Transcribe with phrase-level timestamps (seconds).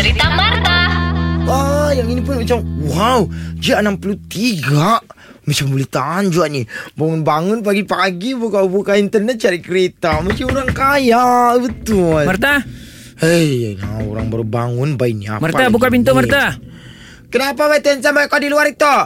[0.00, 0.78] Cerita Marta.
[1.44, 3.28] Wah, yang ini pun macam wow,
[3.60, 4.64] Jia 63.
[5.44, 6.64] Macam boleh tahan juga ni.
[6.96, 10.24] Bangun-bangun pagi-pagi buka-buka internet cari kereta.
[10.24, 12.24] Macam orang kaya, betul.
[12.24, 12.64] Marta,
[13.20, 16.24] Hei, nah, orang baru bangun bayi ni apa Marta buka pintu ni?
[16.24, 16.56] Marta.
[17.28, 18.96] Kenapa betul sampai kau di luar itu?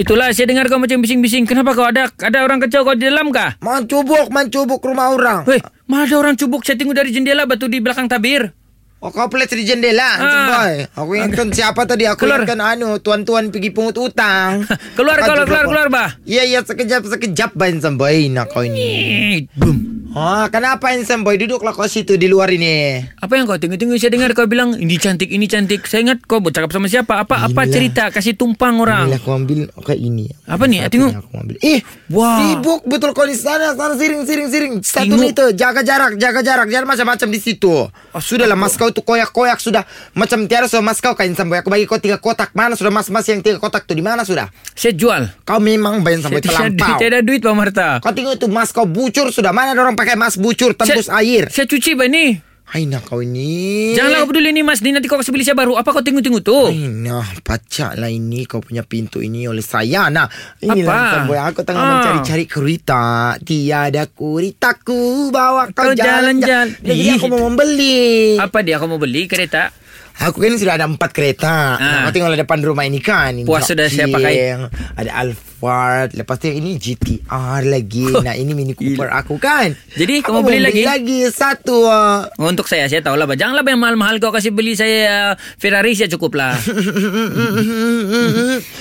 [0.00, 1.44] Itulah saya dengar kau macam bising-bising.
[1.44, 3.60] Kenapa kau ada ada orang kacau kau di dalam kah?
[3.60, 5.44] Mancubuk, mancubuk rumah orang.
[5.44, 8.56] Weh, mana ada orang cubuk saya tengok dari jendela batu di belakang tabir.
[8.98, 10.46] Oh, kau pelet di jendela, Ah.
[10.50, 10.74] boy.
[10.90, 12.02] Aku ingatkan siapa tadi?
[12.04, 12.42] Aku Keluar.
[12.42, 14.66] ingatkan anu, tuan-tuan pergi pungut utang.
[14.98, 16.10] Keluar, Aduh, keluar, keluar, keluar, bah.
[16.26, 18.26] Iya, iya, sekejap, sekejap, Bain Samboy.
[18.26, 19.46] Nak kau ini.
[19.54, 19.97] Boom.
[20.08, 21.36] Ah, kenapa Insan Boy?
[21.36, 22.96] Duduklah kau situ di luar ini.
[23.20, 25.84] Apa yang kau tengok-tengok saya dengar kau bilang ini cantik, ini cantik.
[25.84, 27.20] Saya ingat kau bercakap sama siapa?
[27.20, 27.68] Apa apa Inilah.
[27.68, 29.12] cerita kasih tumpang orang.
[29.12, 30.32] Inilah aku ambil kayak ini.
[30.48, 30.80] Apa ni?
[30.80, 31.10] Satu Tengok.
[31.12, 31.56] ni Aku ambil.
[31.60, 32.40] Eh, Wah.
[32.40, 34.74] sibuk betul kau di sana, sana siring, siring, siring.
[34.80, 35.20] Satu Tengok.
[35.20, 36.66] meter, jaga jarak, jaga jarak.
[36.72, 37.74] Jangan macam-macam di situ.
[38.16, 39.84] Sudahlah, mas kau tu koyak-koyak sudah.
[40.16, 41.60] Macam tiada sudah mas kau kain sampai.
[41.60, 42.56] Aku bagi kau tiga kotak.
[42.56, 43.92] Mana sudah mas-mas yang tiga kotak tu?
[43.92, 44.48] Di mana sudah?
[44.72, 45.28] Saya jual.
[45.44, 46.96] Kau memang bayar sampai Saya terlampau.
[47.04, 47.88] tidak ada duit Pak Marta.
[48.00, 49.52] Kau tengok tu mas kau bucur sudah.
[49.52, 51.50] Mana ada orang pakai mas bucur tembus Saya- air.
[51.50, 52.26] Saya cuci Pak ini.
[52.68, 53.96] Hai nak kau ini.
[53.96, 54.84] Janganlah kau peduli ni Mas.
[54.84, 55.74] Ni nanti kau kasih beli saya baru.
[55.74, 56.68] Apa kau tengok-tengok tu?
[56.68, 60.12] Hai, Nah, pacak lah ini kau punya pintu ini oleh saya.
[60.12, 60.28] Nah,
[60.60, 61.12] inilah Apa?
[61.16, 61.38] Samboy.
[61.40, 61.88] Aku tengah Ah.
[61.96, 63.04] mencari-cari kereta.
[63.40, 66.76] Tiada kuritaku bawa kau Kau jalan-jalan.
[66.76, 68.36] Jadi aku mau membeli.
[68.36, 69.72] Apa dia kau mau beli kereta?
[70.18, 71.48] Aku kan sudah ada empat kereta.
[71.72, 71.80] Ah.
[71.80, 73.32] Nah, kau tengoklah depan rumah ini kan.
[73.48, 74.60] Puas sudah saya pakai.
[74.92, 76.14] Ada Alphard.
[76.14, 77.26] Lepas tu ini GTR
[77.66, 78.06] lagi.
[78.22, 79.74] nah, ini Mini Cooper aku kan.
[79.92, 80.86] Jadi, aku kau mau beli lagi?
[80.86, 81.82] lagi satu.
[81.84, 82.30] ah.
[82.38, 83.26] Untuk saya, saya tahulah.
[83.26, 83.34] Bah.
[83.34, 86.54] Janganlah yang mahal-mahal kau kasih beli saya uh, Ferrari saya cukup lah.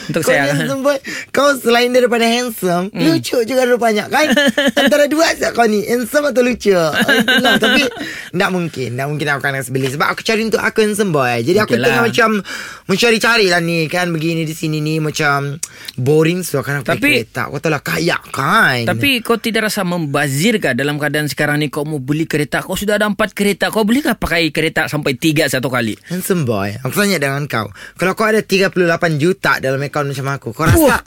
[0.07, 0.53] Untuk kau saya.
[0.53, 0.97] handsome boy.
[1.33, 3.03] Kau selain daripada handsome, Hmm.
[3.09, 4.29] lucu juga rupanya kan?
[4.79, 6.71] Antara dua saja kau ni, handsome atau lucu.
[6.71, 7.57] Ah, Itulah.
[7.57, 7.83] Tapi
[8.31, 11.41] tak mungkin, tak mungkin aku akan kasi beli sebab aku cari untuk aku handsome boy.
[11.41, 12.07] Jadi aku Okey tengah lah.
[12.07, 12.29] macam
[12.85, 15.57] mencari-cari lah ni kan begini di sini ni macam
[15.97, 17.41] boring so aku Tapi- pakai kereta.
[17.47, 18.83] Aku tahu lah kaya kan.
[18.83, 22.59] Tapi kau tidak rasa membazir kah dalam keadaan sekarang ni kau mau beli kereta?
[22.59, 23.71] Kau sudah ada empat kereta.
[23.71, 25.95] Kau boleh kah pakai kereta sampai tiga satu kali?
[26.11, 28.73] Handsome boy Aku tanya dengan kau Kalau kau ada 38
[29.15, 31.03] juta Dalam akaun macam aku Kau rasa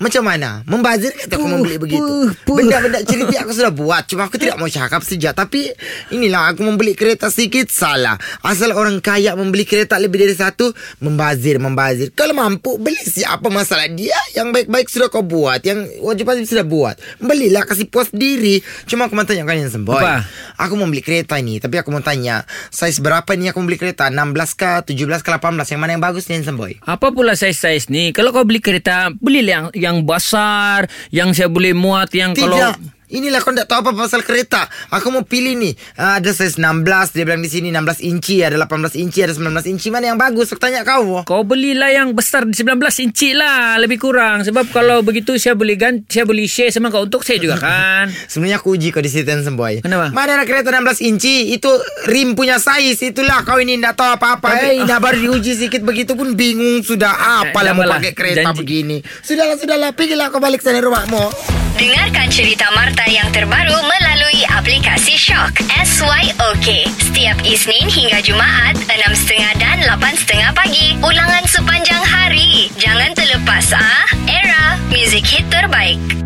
[0.00, 0.64] Macam mana?
[0.64, 2.32] Membazir kata aku membeli begitu.
[2.48, 5.36] Benda-benda cerita aku sudah buat Cuma aku tidak mau cakap sejak.
[5.36, 5.72] Tapi
[6.14, 8.16] Inilah aku membeli kereta sedikit Salah.
[8.40, 10.72] Asal orang kaya membeli kereta lebih dari satu
[11.04, 12.16] Membazir Membazir.
[12.16, 13.92] Kalau mampu Beli siapa masalah?
[13.92, 16.96] Dia Yang baik-baik sudah kau buat Yang wajib-wajib sudah buat.
[17.20, 18.64] Belilah kasih puas diri.
[18.88, 20.24] Cuma aku mau tanya kau yang semboy Apa?
[20.56, 23.76] Aku mau beli kereta ni Tapi aku mau tanya Saiz berapa ni aku mau beli
[23.80, 24.08] kereta?
[24.08, 27.92] 16 kah 17 kah 18 Yang mana yang bagus ni Handsome Boy Apa pula saiz-saiz
[27.92, 28.12] ni?
[28.16, 32.48] Kalau kau beli kereta, belilah yang yang besar, yang saya boleh muat, yang Tidak.
[32.48, 32.72] kalau
[33.10, 34.64] Inilah kau tak tahu apa pasal kereta.
[34.88, 35.74] Aku mau pilih ni.
[35.94, 39.66] Ah, Ada saiz 16 Dia bilang di sini 16 inci Ada 18 inci Ada 19
[39.66, 39.86] inci.
[39.88, 40.48] Mana yang bagus?
[40.48, 42.62] Aku tanya kau Kau belilah yang besar 19
[43.00, 44.42] inci lah Lebih kurang.
[44.42, 47.02] Sebab kalau begitu Saya boleh gan Saya boleh share sama kau.
[47.02, 48.06] Untuk saya juga kan.
[48.24, 50.10] Sebenarnya aku uji kau di situ Boy Kenapa?
[50.10, 51.50] Mana ada kereta 16 inci?
[51.50, 51.70] Itu
[52.06, 53.00] rim punya saiz.
[53.00, 54.48] Itulah kau ini Tak tahu apa-apa.
[54.64, 57.10] Eh dah baru diuji sikit Begitu pun bingung Sudah
[57.42, 57.98] Apalah mau janganlah.
[57.98, 58.58] pakai kereta Janji.
[58.58, 58.96] begini.
[59.20, 59.90] Sudahlah sudahlah.
[59.90, 65.62] Pergilah kau balik sana rumahmu Dengarkan cerita Marta yang terbaru melalui aplikasi Shock.
[65.70, 66.66] SYOK.
[66.98, 70.98] Setiap Isnin hingga Jumaat, 6.30 dan 8.30 pagi.
[71.04, 72.72] Ulangan sepanjang hari.
[72.80, 74.06] Jangan terlepas ah.
[74.26, 76.19] Era, music hit terbaik.